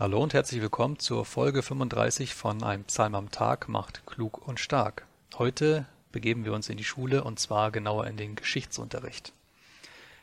[0.00, 4.58] Hallo und herzlich willkommen zur Folge 35 von Ein Psalm am Tag macht klug und
[4.58, 5.04] stark.
[5.36, 9.34] Heute begeben wir uns in die Schule und zwar genauer in den Geschichtsunterricht.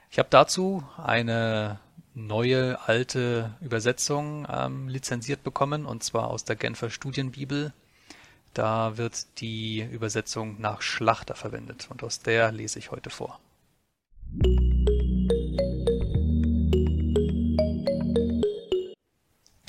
[0.10, 1.80] Ich habe dazu eine
[2.16, 7.72] neue alte Übersetzung ähm, lizenziert bekommen und zwar aus der Genfer Studienbibel.
[8.56, 13.40] Da wird die Übersetzung nach Schlachter verwendet und aus der lese ich heute vor.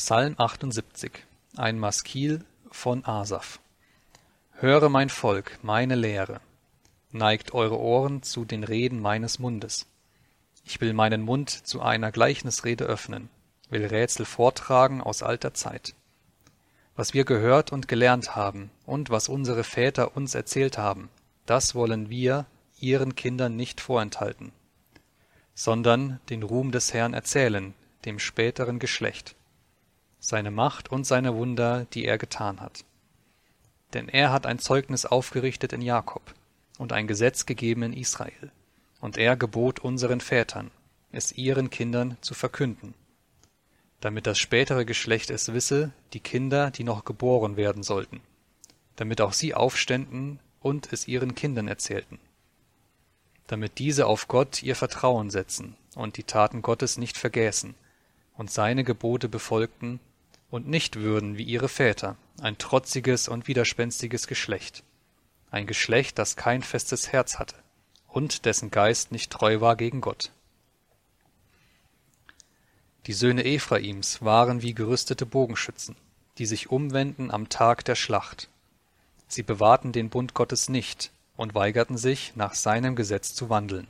[0.08, 1.12] Psalm 78
[1.58, 3.60] Ein Maskil von Asaf
[4.52, 6.40] Höre mein Volk, meine Lehre.
[7.12, 9.84] Neigt eure Ohren zu den Reden meines Mundes.
[10.64, 13.28] Ich will meinen Mund zu einer Gleichnisrede öffnen,
[13.68, 15.94] will Rätsel vortragen aus alter Zeit.
[16.96, 21.10] Was wir gehört und gelernt haben und was unsere Väter uns erzählt haben,
[21.44, 22.46] das wollen wir
[22.80, 24.52] ihren Kindern nicht vorenthalten,
[25.54, 27.74] sondern den Ruhm des Herrn erzählen,
[28.06, 29.34] dem späteren Geschlecht
[30.20, 32.84] seine Macht und seine Wunder, die er getan hat.
[33.94, 36.34] Denn er hat ein Zeugnis aufgerichtet in Jakob
[36.78, 38.52] und ein Gesetz gegeben in Israel,
[39.00, 40.70] und er gebot unseren Vätern,
[41.12, 42.94] es ihren Kindern zu verkünden,
[44.00, 48.20] damit das spätere Geschlecht es wisse, die Kinder, die noch geboren werden sollten,
[48.96, 52.18] damit auch sie aufständen und es ihren Kindern erzählten,
[53.46, 57.74] damit diese auf Gott ihr Vertrauen setzen und die Taten Gottes nicht vergäßen
[58.36, 60.00] und seine Gebote befolgten
[60.50, 64.82] und nicht würden wie ihre Väter, ein trotziges und widerspenstiges Geschlecht,
[65.50, 67.56] ein Geschlecht, das kein festes Herz hatte
[68.08, 70.32] und dessen Geist nicht treu war gegen Gott.
[73.06, 75.96] Die Söhne Ephraims waren wie gerüstete Bogenschützen,
[76.36, 78.48] die sich umwenden am Tag der Schlacht.
[79.28, 83.86] Sie bewahrten den Bund Gottes nicht und weigerten sich, nach seinem Gesetz zu wandeln.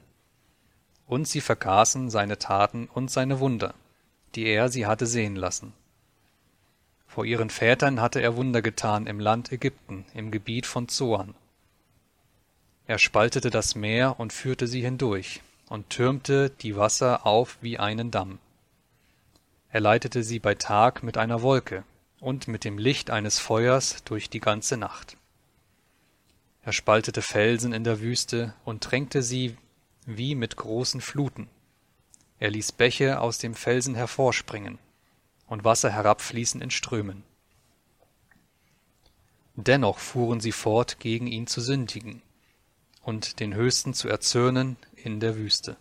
[1.06, 3.74] Und sie vergaßen seine Taten und seine Wunder,
[4.34, 5.72] die er sie hatte sehen lassen.
[7.08, 11.34] Vor ihren Vätern hatte er Wunder getan im Land Ägypten, im Gebiet von Zoan.
[12.86, 18.10] Er spaltete das Meer und führte sie hindurch und türmte die Wasser auf wie einen
[18.10, 18.38] Damm.
[19.70, 21.82] Er leitete sie bei Tag mit einer Wolke
[22.20, 25.16] und mit dem Licht eines Feuers durch die ganze Nacht.
[26.62, 29.56] Er spaltete Felsen in der Wüste und tränkte sie
[30.04, 31.48] wie mit großen Fluten.
[32.38, 34.78] Er ließ Bäche aus dem Felsen hervorspringen
[35.48, 37.24] und Wasser herabfließen in Strömen.
[39.56, 42.22] Dennoch fuhren sie fort, gegen ihn zu sündigen
[43.02, 45.76] und den Höchsten zu erzürnen in der Wüste.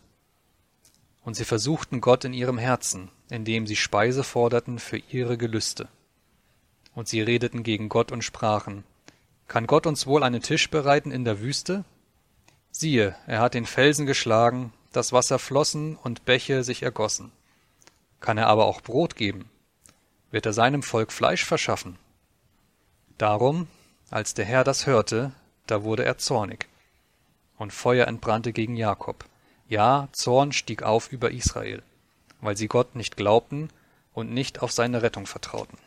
[1.23, 5.89] Und sie versuchten Gott in ihrem Herzen, indem sie Speise forderten für ihre Gelüste.
[6.95, 8.83] Und sie redeten gegen Gott und sprachen,
[9.47, 11.83] Kann Gott uns wohl einen Tisch bereiten in der Wüste?
[12.71, 17.31] Siehe, er hat den Felsen geschlagen, das Wasser flossen und Bäche sich ergossen.
[18.19, 19.49] Kann er aber auch Brot geben?
[20.31, 21.97] Wird er seinem Volk Fleisch verschaffen.
[23.17, 23.67] Darum,
[24.09, 25.31] als der Herr das hörte,
[25.65, 26.67] da wurde er zornig.
[27.57, 29.25] Und Feuer entbrannte gegen Jakob.
[29.67, 31.81] Ja, Zorn stieg auf über Israel,
[32.41, 33.69] weil sie Gott nicht glaubten
[34.13, 35.77] und nicht auf seine Rettung vertrauten.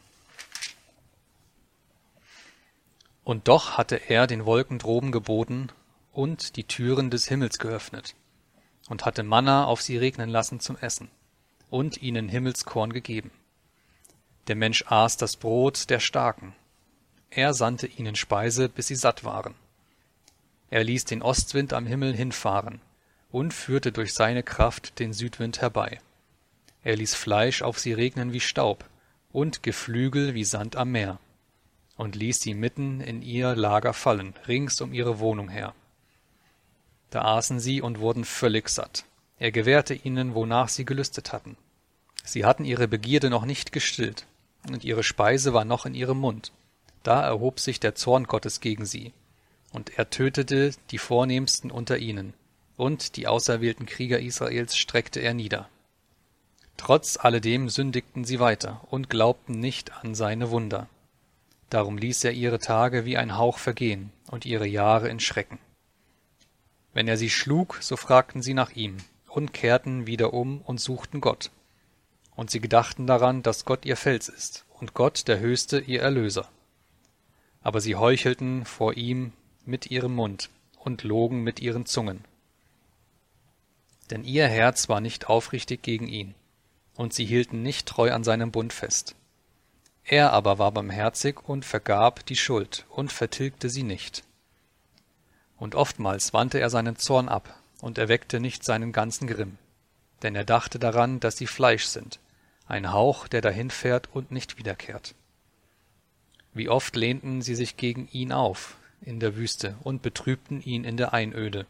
[3.24, 5.68] Und doch hatte er den Wolken droben geboten
[6.12, 8.14] und die Türen des Himmels geöffnet
[8.88, 11.08] und hatte Manna auf sie regnen lassen zum Essen
[11.70, 13.30] und ihnen Himmelskorn gegeben.
[14.46, 16.54] Der Mensch aß das Brot der Starken.
[17.30, 19.54] Er sandte ihnen Speise, bis sie satt waren.
[20.70, 22.80] Er ließ den Ostwind am Himmel hinfahren
[23.30, 26.00] und führte durch seine Kraft den Südwind herbei.
[26.82, 28.84] Er ließ Fleisch auf sie regnen wie Staub
[29.32, 31.18] und Geflügel wie Sand am Meer
[31.96, 35.74] und ließ sie mitten in ihr Lager fallen, rings um ihre Wohnung her.
[37.10, 39.04] Da aßen sie und wurden völlig satt.
[39.38, 41.56] Er gewährte ihnen, wonach sie gelüstet hatten.
[42.24, 44.26] Sie hatten ihre Begierde noch nicht gestillt,
[44.68, 46.52] und ihre Speise war noch in ihrem Mund.
[47.02, 49.12] Da erhob sich der Zorn Gottes gegen sie,
[49.72, 52.34] und er tötete die Vornehmsten unter ihnen,
[52.76, 55.68] und die auserwählten Krieger Israels streckte er nieder.
[56.76, 60.88] Trotz alledem sündigten sie weiter und glaubten nicht an seine Wunder.
[61.68, 65.58] Darum ließ er ihre Tage wie ein Hauch vergehen und ihre Jahre in Schrecken.
[66.92, 68.96] Wenn er sie schlug, so fragten sie nach ihm
[69.28, 71.50] und kehrten wieder um und suchten Gott.
[72.40, 76.48] Und sie gedachten daran, dass Gott ihr Fels ist und Gott der Höchste ihr Erlöser.
[77.60, 79.34] Aber sie heuchelten vor ihm
[79.66, 80.48] mit ihrem Mund
[80.78, 82.24] und logen mit ihren Zungen.
[84.08, 86.34] Denn ihr Herz war nicht aufrichtig gegen ihn,
[86.94, 89.16] und sie hielten nicht treu an seinem Bund fest.
[90.02, 94.24] Er aber war barmherzig und vergab die Schuld und vertilgte sie nicht.
[95.58, 99.58] Und oftmals wandte er seinen Zorn ab und erweckte nicht seinen ganzen Grimm,
[100.22, 102.18] denn er dachte daran, dass sie Fleisch sind,
[102.70, 105.14] ein Hauch, der dahinfährt und nicht wiederkehrt.
[106.52, 110.96] Wie oft lehnten sie sich gegen ihn auf in der Wüste und betrübten ihn in
[110.96, 111.66] der Einöde.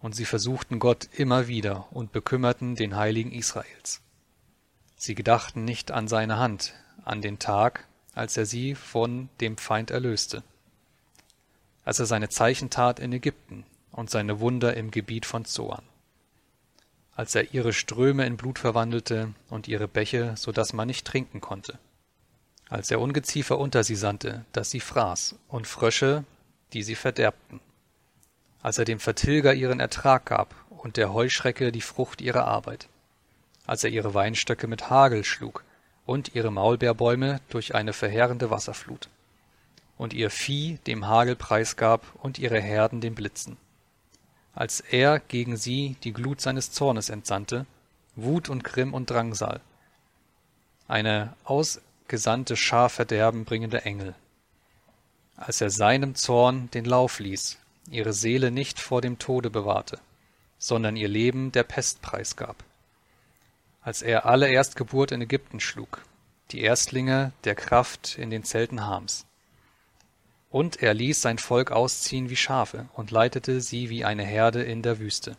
[0.00, 4.00] Und sie versuchten Gott immer wieder und bekümmerten den Heiligen Israels.
[4.96, 9.90] Sie gedachten nicht an seine Hand, an den Tag, als er sie von dem Feind
[9.90, 10.42] erlöste,
[11.84, 15.82] als er seine Zeichen tat in Ägypten und seine Wunder im Gebiet von Zoan,
[17.16, 21.40] als er ihre Ströme in Blut verwandelte und ihre Bäche, so dass man nicht trinken
[21.40, 21.78] konnte,
[22.68, 26.24] als er Ungeziefer unter sie sandte, dass sie fraß, und Frösche,
[26.72, 27.60] die sie verderbten,
[28.62, 32.88] als er dem Vertilger ihren Ertrag gab und der Heuschrecke die Frucht ihrer Arbeit,
[33.66, 35.64] als er ihre Weinstöcke mit Hagel schlug
[36.06, 39.08] und ihre Maulbeerbäume durch eine verheerende Wasserflut,
[39.96, 43.56] und ihr Vieh dem Hagel preisgab und ihre Herden den Blitzen,
[44.54, 47.66] als er gegen sie die Glut seines Zornes entsandte,
[48.16, 49.60] Wut und Grimm und Drangsal,
[50.86, 54.14] eine ausgesandte Schar Verderben bringende Engel,
[55.36, 57.58] als er seinem Zorn den Lauf ließ,
[57.90, 59.98] ihre Seele nicht vor dem Tode bewahrte,
[60.58, 62.56] sondern ihr Leben der Pest preisgab,
[63.82, 66.02] als er alle Erstgeburt in Ägypten schlug,
[66.52, 69.26] die Erstlinge der Kraft in den Zelten Hams.
[70.54, 74.82] Und er ließ sein Volk ausziehen wie Schafe und leitete sie wie eine Herde in
[74.82, 75.36] der Wüste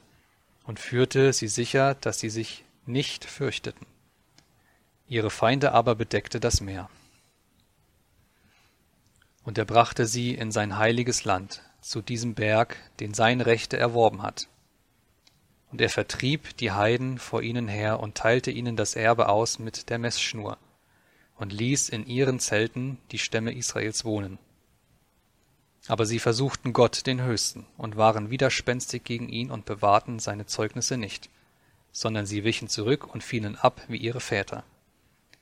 [0.65, 3.87] und führte sie sicher, dass sie sich nicht fürchteten.
[5.07, 6.89] Ihre Feinde aber bedeckte das Meer.
[9.45, 14.21] Und er brachte sie in sein heiliges Land, zu diesem Berg, den sein Rechte erworben
[14.21, 14.49] hat.
[15.71, 19.89] Und er vertrieb die Heiden vor ihnen her und teilte ihnen das Erbe aus mit
[19.89, 20.57] der Messschnur
[21.37, 24.39] und ließ in ihren Zelten die Stämme Israels wohnen.
[25.87, 30.97] Aber sie versuchten Gott den Höchsten und waren widerspenstig gegen ihn und bewahrten seine Zeugnisse
[30.97, 31.29] nicht,
[31.91, 34.63] sondern sie wichen zurück und fielen ab wie ihre Väter.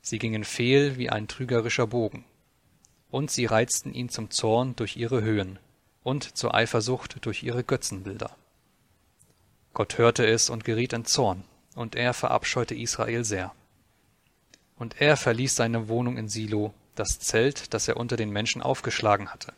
[0.01, 2.25] Sie gingen fehl wie ein trügerischer Bogen.
[3.09, 5.59] Und sie reizten ihn zum Zorn durch ihre Höhen
[6.03, 8.35] und zur Eifersucht durch ihre Götzenbilder.
[9.73, 11.43] Gott hörte es und geriet in Zorn,
[11.75, 13.53] und er verabscheute Israel sehr.
[14.75, 19.29] Und er verließ seine Wohnung in Silo, das Zelt, das er unter den Menschen aufgeschlagen
[19.29, 19.53] hatte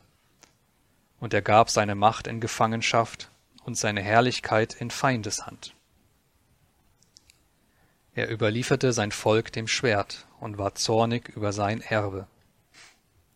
[1.20, 3.30] und er gab seine Macht in Gefangenschaft
[3.64, 5.74] und seine Herrlichkeit in Feindeshand.
[8.14, 12.28] Er überlieferte sein Volk dem Schwert und war zornig über sein Erbe.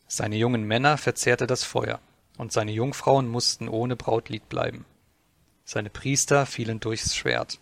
[0.08, 2.00] Seine jungen Männer verzehrte das Feuer,
[2.38, 4.86] und seine Jungfrauen mussten ohne Brautlied bleiben.
[5.66, 7.60] Seine Priester fielen durchs Schwert,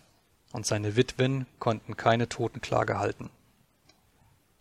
[0.52, 3.30] und seine Witwen konnten keine Totenklage halten.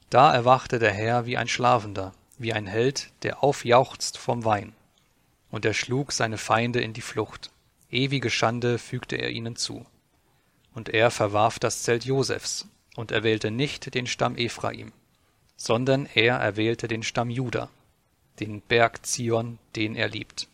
[0.10, 4.74] Da erwachte der Herr wie ein Schlafender, wie ein Held, der aufjauchzt vom Wein
[5.58, 7.50] und er schlug seine Feinde in die Flucht.
[7.90, 9.88] Ewige Schande fügte er ihnen zu.
[10.76, 14.92] Und er verwarf das Zelt Josefs und erwählte nicht den Stamm Ephraim,
[15.56, 17.72] sondern er erwählte den Stamm Juda,
[18.40, 20.48] den Berg Zion, den er liebt.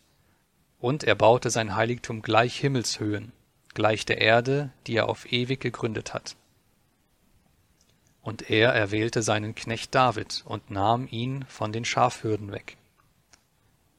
[0.79, 3.33] Und er baute sein Heiligtum gleich Himmelshöhen,
[3.73, 6.37] gleich der Erde, die er auf ewig gegründet hat.
[8.21, 12.77] Und er erwählte seinen Knecht David und nahm ihn von den Schafhürden weg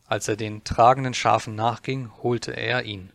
[0.07, 3.11] als er den tragenden Schafen nachging, holte er ihn,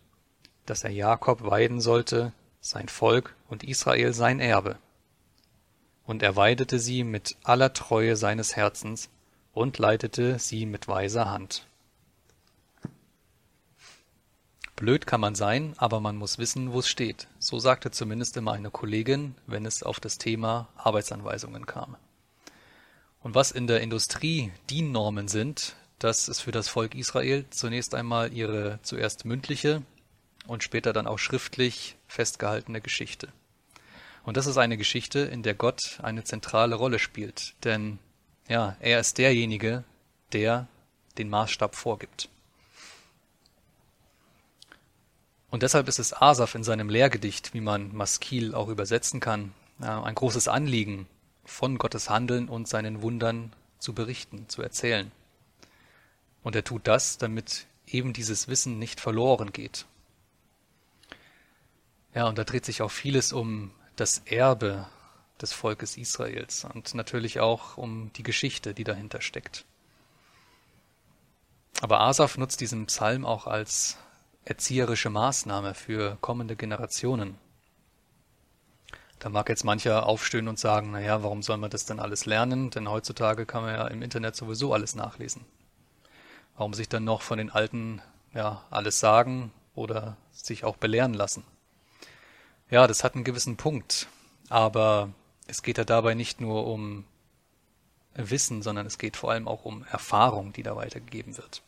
[0.65, 4.77] dass er Jakob weiden sollte, sein Volk und Israel sein Erbe.
[6.05, 9.09] Und er weidete sie mit aller Treue seines Herzens
[9.53, 11.65] und leitete sie mit weiser Hand.
[14.75, 17.27] Blöd kann man sein, aber man muss wissen, wo es steht.
[17.37, 21.97] So sagte zumindest immer eine Kollegin, wenn es auf das Thema Arbeitsanweisungen kam.
[23.21, 28.33] Und was in der Industrie DIN-Normen sind, das ist für das Volk Israel zunächst einmal
[28.33, 29.83] ihre zuerst mündliche
[30.47, 33.29] und später dann auch schriftlich festgehaltene Geschichte.
[34.23, 37.99] Und das ist eine Geschichte, in der Gott eine zentrale Rolle spielt, denn
[38.47, 39.83] ja, er ist derjenige,
[40.31, 40.67] der
[41.17, 42.29] den Maßstab vorgibt.
[45.51, 50.15] Und deshalb ist es Asaf in seinem Lehrgedicht, wie man Maskil auch übersetzen kann, ein
[50.15, 51.07] großes Anliegen,
[51.45, 55.11] von Gottes Handeln und seinen Wundern zu berichten, zu erzählen.
[56.43, 59.85] Und er tut das, damit eben dieses Wissen nicht verloren geht.
[62.13, 64.87] Ja, und da dreht sich auch vieles um das Erbe
[65.41, 69.65] des Volkes Israels und natürlich auch um die Geschichte, die dahinter steckt.
[71.81, 73.97] Aber Asaf nutzt diesen Psalm auch als
[74.43, 77.37] erzieherische Maßnahme für kommende Generationen.
[79.19, 82.69] Da mag jetzt mancher aufstehen und sagen, naja, warum soll man das denn alles lernen?
[82.69, 85.45] Denn heutzutage kann man ja im Internet sowieso alles nachlesen.
[86.59, 88.01] Warum sich dann noch von den Alten
[88.33, 91.45] ja alles sagen oder sich auch belehren lassen?
[92.69, 94.09] Ja, das hat einen gewissen Punkt.
[94.49, 95.13] Aber
[95.47, 97.05] es geht ja dabei nicht nur um
[98.13, 101.61] Wissen, sondern es geht vor allem auch um Erfahrung, die da weitergegeben wird.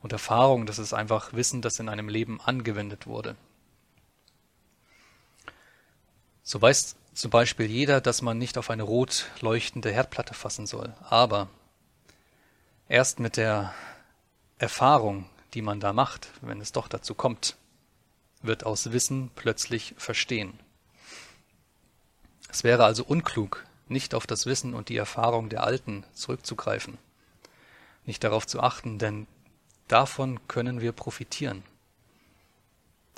[0.00, 3.36] Und Erfahrung, das ist einfach Wissen, das in einem Leben angewendet wurde.
[6.42, 10.94] So weiß zum Beispiel jeder, dass man nicht auf eine rot leuchtende Herdplatte fassen soll.
[11.10, 11.50] Aber
[12.88, 13.74] erst mit der
[14.58, 17.56] Erfahrung, die man da macht, wenn es doch dazu kommt,
[18.42, 20.58] wird aus Wissen plötzlich Verstehen.
[22.48, 26.98] Es wäre also unklug, nicht auf das Wissen und die Erfahrung der Alten zurückzugreifen,
[28.04, 29.26] nicht darauf zu achten, denn
[29.86, 31.62] davon können wir profitieren.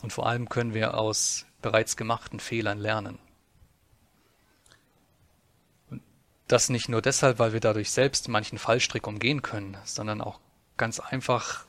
[0.02, 3.18] Und vor allem können wir aus bereits gemachten Fehlern lernen.
[5.90, 6.02] Und
[6.48, 10.40] das nicht nur deshalb, weil wir dadurch selbst manchen Fallstrick umgehen können, sondern auch
[10.80, 11.66] ganz einfach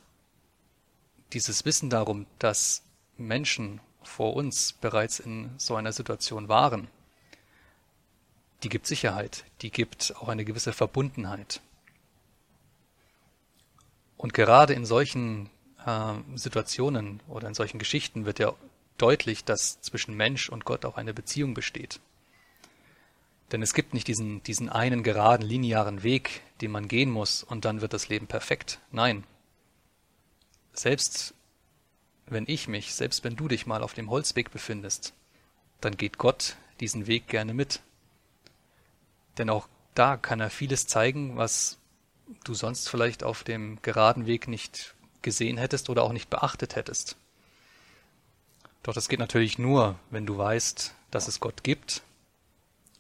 [1.33, 2.81] dieses Wissen darum, dass
[3.17, 6.87] Menschen vor uns bereits in so einer Situation waren,
[8.63, 11.59] die gibt Sicherheit, die gibt auch eine gewisse Verbundenheit.
[14.15, 15.49] Und gerade in solchen
[15.85, 18.53] äh, Situationen oder in solchen Geschichten wird ja
[18.97, 21.99] deutlich, dass zwischen Mensch und Gott auch eine Beziehung besteht.
[23.51, 27.65] Denn es gibt nicht diesen, diesen einen geraden, linearen Weg, den man gehen muss und
[27.65, 28.79] dann wird das Leben perfekt.
[28.91, 29.25] Nein.
[30.73, 31.33] Selbst
[32.27, 35.13] wenn ich mich, selbst wenn du dich mal auf dem Holzweg befindest,
[35.81, 37.81] dann geht Gott diesen Weg gerne mit.
[39.37, 41.77] Denn auch da kann er vieles zeigen, was
[42.45, 47.17] du sonst vielleicht auf dem geraden Weg nicht gesehen hättest oder auch nicht beachtet hättest.
[48.83, 52.01] Doch das geht natürlich nur, wenn du weißt, dass es Gott gibt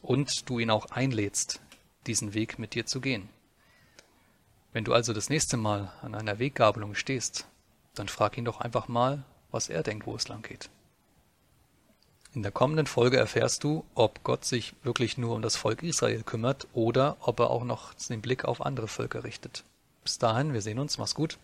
[0.01, 1.61] und du ihn auch einlädst,
[2.07, 3.29] diesen Weg mit dir zu gehen.
[4.73, 7.47] Wenn du also das nächste Mal an einer Weggabelung stehst,
[7.93, 10.69] dann frag ihn doch einfach mal, was er denkt, wo es lang geht.
[12.33, 16.23] In der kommenden Folge erfährst du, ob Gott sich wirklich nur um das Volk Israel
[16.23, 19.65] kümmert oder ob er auch noch den Blick auf andere Völker richtet.
[20.03, 21.37] Bis dahin, wir sehen uns, mach's gut.